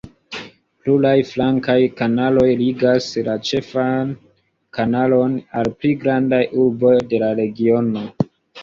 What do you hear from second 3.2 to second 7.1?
la ĉefan kanalon al pli grandaj urboj